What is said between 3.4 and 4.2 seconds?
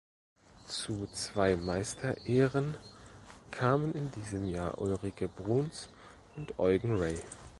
kamen in